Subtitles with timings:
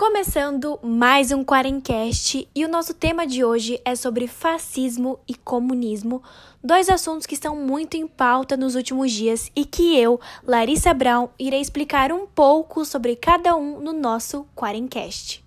[0.00, 6.22] Começando mais um Quarencast e o nosso tema de hoje é sobre fascismo e comunismo,
[6.64, 11.28] dois assuntos que estão muito em pauta nos últimos dias e que eu, Larissa Brown,
[11.38, 15.44] irei explicar um pouco sobre cada um no nosso Quarencast.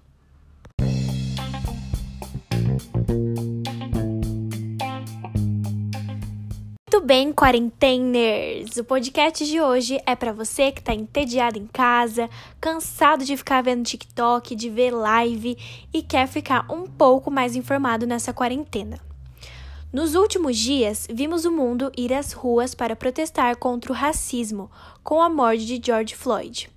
[7.06, 8.78] Bem, quarenteners!
[8.78, 12.30] O podcast de hoje é para você que está entediado em casa,
[12.62, 15.58] cansado de ficar vendo TikTok, de ver live
[15.94, 19.02] e quer ficar um pouco mais informado nessa quarentena.
[19.92, 24.72] Nos últimos dias, vimos o mundo ir às ruas para protestar contra o racismo
[25.04, 26.70] com a morte de George Floyd.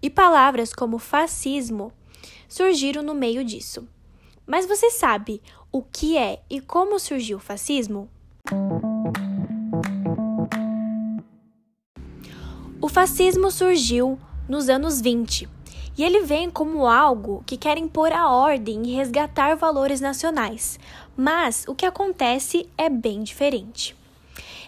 [0.00, 1.92] E palavras como fascismo
[2.48, 3.88] surgiram no meio disso.
[4.46, 8.08] Mas você sabe o que é e como surgiu o fascismo?
[12.84, 14.18] O fascismo surgiu
[14.48, 15.48] nos anos 20
[15.96, 20.80] e ele vem como algo que quer impor a ordem e resgatar valores nacionais,
[21.16, 23.94] mas o que acontece é bem diferente.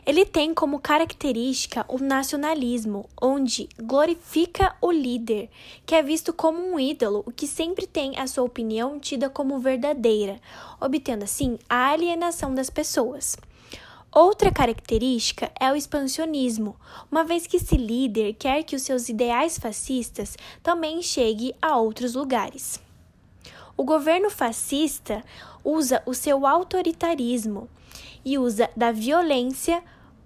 [0.07, 5.51] Ele tem como característica o nacionalismo, onde glorifica o líder,
[5.85, 9.59] que é visto como um ídolo, o que sempre tem a sua opinião tida como
[9.59, 10.41] verdadeira,
[10.81, 13.37] obtendo assim a alienação das pessoas.
[14.15, 16.77] Outra característica é o expansionismo,
[17.11, 22.15] uma vez que esse líder quer que os seus ideais fascistas também cheguem a outros
[22.15, 22.81] lugares.
[23.77, 25.25] O governo fascista
[25.65, 27.69] usa o seu autoritarismo
[28.25, 29.83] e usa da violência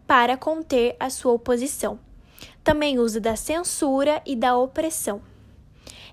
[0.06, 1.98] para conter a sua oposição.
[2.62, 5.22] Também usa da censura e da opressão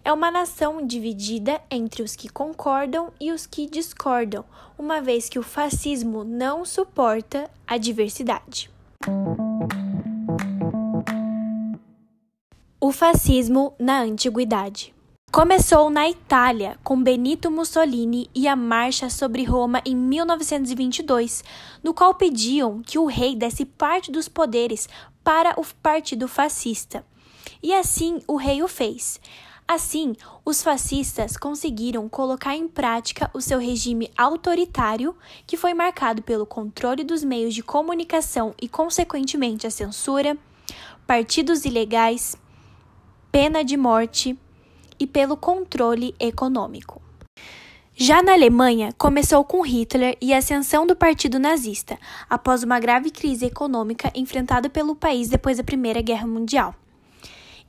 [0.06, 4.46] é uma nação dividida entre os que concordam e os que discordam,
[4.78, 8.70] uma vez que o fascismo não suporta a diversidade.
[12.80, 14.94] O fascismo na antiguidade.
[15.32, 21.44] Começou na Itália, com Benito Mussolini e a Marcha sobre Roma em 1922,
[21.84, 24.88] no qual pediam que o rei desse parte dos poderes
[25.24, 27.04] para o partido fascista.
[27.62, 29.20] E assim o rei o fez.
[29.68, 30.16] Assim,
[30.46, 35.16] os fascistas conseguiram colocar em prática o seu regime autoritário,
[35.48, 40.38] que foi marcado pelo controle dos meios de comunicação e, consequentemente, a censura,
[41.08, 42.38] partidos ilegais,
[43.32, 44.38] pena de morte
[45.00, 47.02] e pelo controle econômico.
[47.96, 51.98] Já na Alemanha, começou com Hitler e a ascensão do Partido Nazista,
[52.30, 56.76] após uma grave crise econômica enfrentada pelo país depois da Primeira Guerra Mundial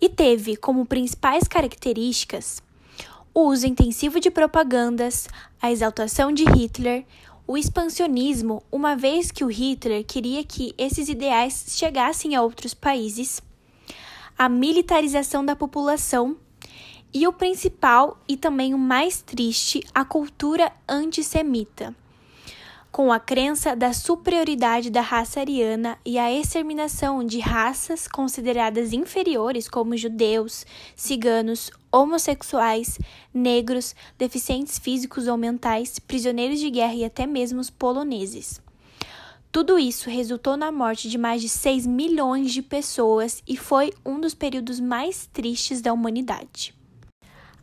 [0.00, 2.62] e teve como principais características
[3.36, 5.28] o uso intensivo de propagandas,
[5.60, 7.04] a exaltação de Hitler,
[7.46, 13.42] o expansionismo, uma vez que o Hitler queria que esses ideais chegassem a outros países,
[14.38, 16.34] a militarização da população
[17.12, 21.94] e o principal e também o mais triste, a cultura antissemita
[22.96, 29.68] com a crença da superioridade da raça ariana e a exterminação de raças consideradas inferiores,
[29.68, 30.64] como judeus,
[30.94, 32.98] ciganos, homossexuais,
[33.34, 38.62] negros, deficientes físicos ou mentais, prisioneiros de guerra e até mesmo os poloneses.
[39.52, 44.18] Tudo isso resultou na morte de mais de 6 milhões de pessoas e foi um
[44.18, 46.74] dos períodos mais tristes da humanidade.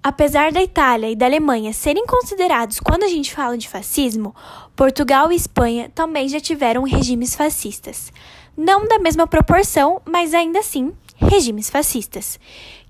[0.04, 4.36] Apesar da Itália e da Alemanha serem considerados quando a gente fala de fascismo,
[4.76, 8.12] Portugal e Espanha também já tiveram regimes fascistas.
[8.56, 12.38] Não da mesma proporção, mas ainda assim, regimes fascistas.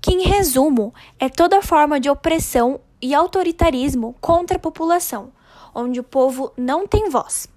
[0.00, 5.30] Que, em resumo, é toda forma de opressão e autoritarismo contra a população,
[5.72, 7.48] onde o povo não tem voz.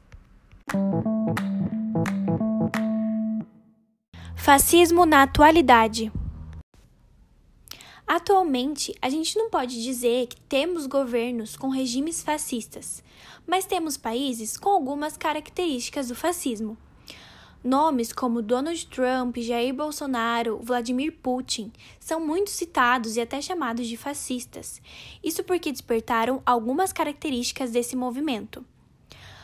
[4.35, 6.11] Fascismo na atualidade.
[8.07, 13.03] Atualmente, a gente não pode dizer que temos governos com regimes fascistas,
[13.45, 16.77] mas temos países com algumas características do fascismo.
[17.61, 21.69] Nomes como Donald Trump, Jair Bolsonaro, Vladimir Putin
[21.99, 24.81] são muito citados e até chamados de fascistas.
[25.21, 28.63] Isso porque despertaram algumas características desse movimento.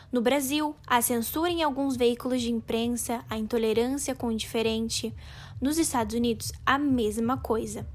[0.10, 5.14] No Brasil, a censura em alguns veículos de imprensa, a intolerância com o diferente.
[5.60, 7.86] Nos Estados Unidos, a mesma coisa.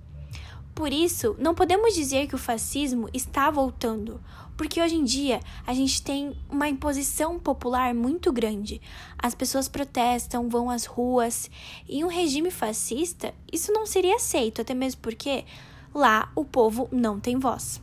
[0.79, 4.21] Por isso, não podemos dizer que o fascismo está voltando,
[4.57, 8.81] porque hoje em dia a gente tem uma imposição popular muito grande.
[9.19, 11.51] As pessoas protestam, vão às ruas,
[11.89, 15.45] em um regime fascista, isso não seria aceito, até mesmo porque
[15.93, 17.83] lá o povo não tem voz.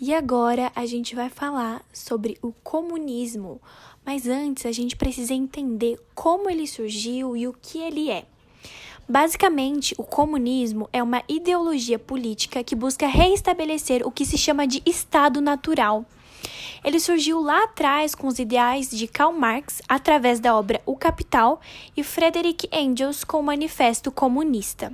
[0.00, 3.62] E agora a gente vai falar sobre o comunismo,
[4.04, 8.26] mas antes a gente precisa entender como ele surgiu e o que ele é.
[9.08, 14.82] Basicamente, o comunismo é uma ideologia política que busca reestabelecer o que se chama de
[14.86, 16.04] Estado natural.
[16.84, 21.60] Ele surgiu lá atrás com os ideais de Karl Marx através da obra O Capital
[21.96, 24.92] e Frederick Engels com o Manifesto Comunista.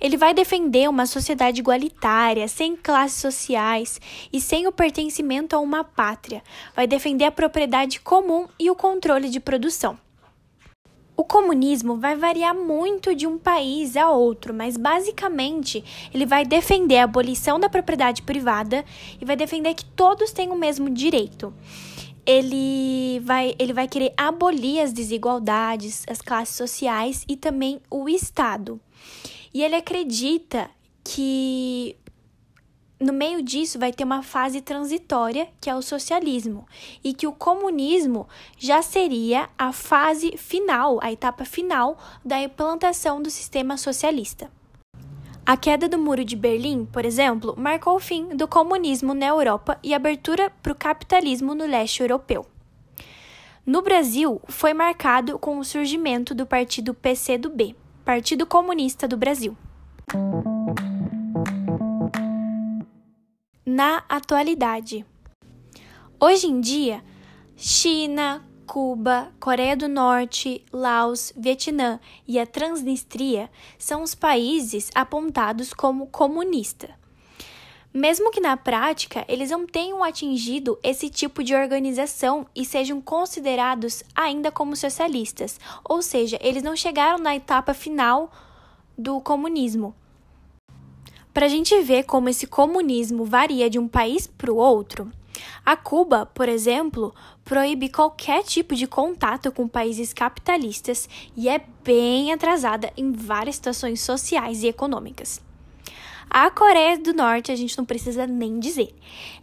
[0.00, 4.00] Ele vai defender uma sociedade igualitária, sem classes sociais
[4.32, 6.42] e sem o pertencimento a uma pátria.
[6.74, 9.98] Vai defender a propriedade comum e o controle de produção.
[11.22, 16.98] O comunismo vai variar muito de um país a outro, mas basicamente ele vai defender
[16.98, 18.84] a abolição da propriedade privada
[19.20, 21.54] e vai defender que todos têm o mesmo direito.
[22.26, 28.80] Ele vai, ele vai querer abolir as desigualdades, as classes sociais e também o Estado.
[29.54, 30.68] E ele acredita
[31.04, 31.94] que
[33.02, 36.66] no meio disso vai ter uma fase transitória, que é o socialismo,
[37.02, 43.30] e que o comunismo já seria a fase final, a etapa final da implantação do
[43.30, 44.50] sistema socialista.
[45.44, 49.76] A queda do Muro de Berlim, por exemplo, marcou o fim do comunismo na Europa
[49.82, 52.46] e abertura para o capitalismo no leste europeu.
[53.66, 57.74] No Brasil, foi marcado com o surgimento do partido PCdoB,
[58.04, 59.56] Partido Comunista do Brasil.
[63.74, 65.02] Na atualidade.
[66.20, 67.02] Hoje em dia,
[67.56, 71.98] China, Cuba, Coreia do Norte, Laos, Vietnã
[72.28, 73.48] e a Transnistria
[73.78, 76.90] são os países apontados como comunista.
[77.94, 84.02] Mesmo que na prática eles não tenham atingido esse tipo de organização e sejam considerados
[84.14, 88.30] ainda como socialistas, ou seja, eles não chegaram na etapa final
[88.98, 89.94] do comunismo.
[91.32, 95.10] Para a gente ver como esse comunismo varia de um país para o outro,
[95.64, 97.14] a Cuba, por exemplo,
[97.44, 104.00] proíbe qualquer tipo de contato com países capitalistas e é bem atrasada em várias situações
[104.00, 105.40] sociais e econômicas.
[106.28, 108.94] A Coreia do Norte, a gente não precisa nem dizer,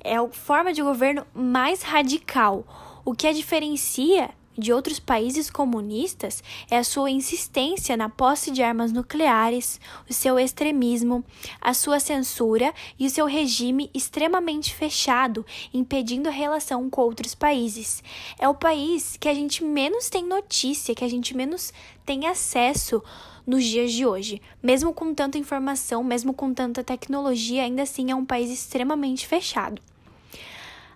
[0.04, 2.66] é a forma de governo mais radical,
[3.06, 8.62] o que a diferencia de outros países comunistas é a sua insistência na posse de
[8.62, 9.80] armas nucleares,
[10.10, 11.24] o seu extremismo,
[11.62, 18.04] a sua censura e o seu regime extremamente fechado, impedindo a relação com outros países.
[18.38, 21.72] É o país que a gente menos tem notícia, que a gente menos
[22.06, 23.02] tem acesso
[23.46, 24.42] nos dias de hoje.
[24.62, 29.82] Mesmo com tanta informação, mesmo com tanta tecnologia, ainda assim é um país extremamente fechado.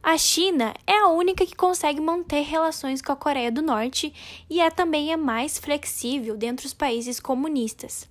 [0.05, 4.13] A China é a única que consegue manter relações com a Coreia do Norte
[4.50, 8.09] e é também a mais flexível dentre os países comunistas.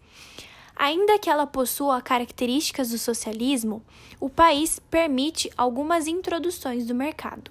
[0.75, 3.83] Ainda que ela possua características do socialismo,
[4.19, 7.51] o país permite algumas introduções do mercado.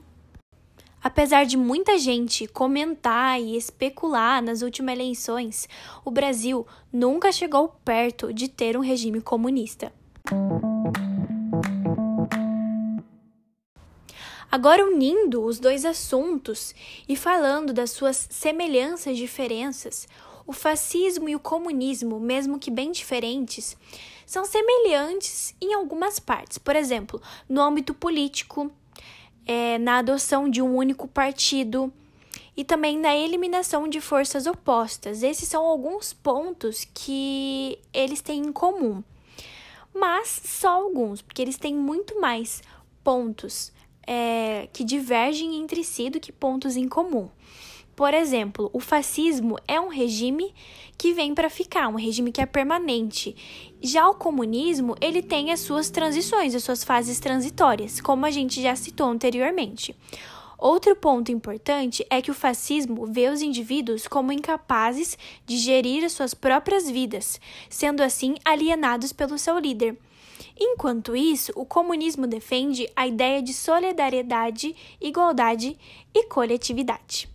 [1.04, 5.70] Apesar de muita gente comentar e especular nas últimas eleições,
[6.04, 9.94] o Brasil nunca chegou perto de ter um regime comunista.
[14.52, 16.76] Agora, unindo os dois assuntos
[17.08, 20.10] e falando das suas semelhanças e diferenças,
[20.46, 23.78] o fascismo e o comunismo, mesmo que bem diferentes,
[24.26, 26.58] são semelhantes em algumas partes.
[26.58, 28.70] Por exemplo, no âmbito político,
[29.46, 31.92] é, na adoção de um único partido
[32.56, 35.24] e também na eliminação de forças opostas.
[35.24, 39.02] Esses são alguns pontos que eles têm em comum.
[39.94, 42.62] Mas só alguns, porque eles têm muito mais
[43.02, 43.72] pontos
[44.06, 47.30] é, que divergem entre si do que pontos em comum.
[47.96, 50.54] Por exemplo, o fascismo é um regime
[50.98, 53.36] que vem para ficar, um regime que é permanente.
[53.82, 58.62] Já o comunismo, ele tem as suas transições, as suas fases transitórias, como a gente
[58.62, 59.96] já citou anteriormente.
[60.58, 66.12] Outro ponto importante é que o fascismo vê os indivíduos como incapazes de gerir as
[66.12, 69.98] suas próprias vidas, sendo assim alienados pelo seu líder.
[70.64, 75.76] Enquanto isso, o comunismo defende a ideia de solidariedade, igualdade
[76.14, 77.28] e coletividade.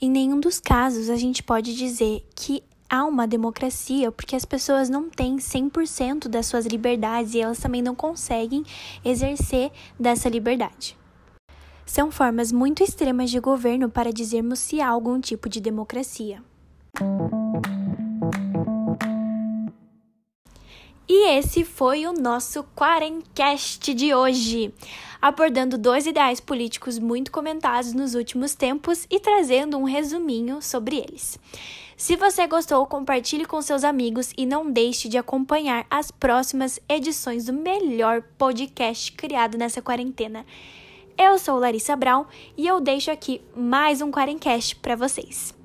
[0.00, 2.60] Em nenhum dos casos a gente pode dizer que
[2.90, 7.80] há uma democracia porque as pessoas não têm 100% das suas liberdades e elas também
[7.80, 8.64] não conseguem
[9.04, 10.96] exercer dessa liberdade.
[11.86, 16.42] São formas muito extremas de governo para dizermos se há algum tipo de democracia.
[21.06, 24.72] E esse foi o nosso Quarencast de hoje,
[25.20, 31.38] abordando dois ideais políticos muito comentados nos últimos tempos e trazendo um resuminho sobre eles.
[31.96, 37.44] Se você gostou, compartilhe com seus amigos e não deixe de acompanhar as próximas edições
[37.44, 40.44] do melhor podcast criado nessa quarentena.
[41.16, 42.24] Eu sou Larissa Brown
[42.56, 45.63] e eu deixo aqui mais um Quarencast para vocês.